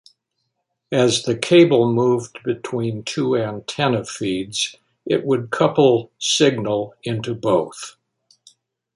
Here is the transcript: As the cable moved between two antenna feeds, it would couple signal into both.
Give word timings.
As 0.91 1.21
the 1.25 1.37
cable 1.37 1.93
moved 1.93 2.39
between 2.43 3.03
two 3.03 3.35
antenna 3.37 4.03
feeds, 4.03 4.75
it 5.05 5.23
would 5.23 5.51
couple 5.51 6.11
signal 6.17 6.95
into 7.03 7.35
both. 7.35 7.97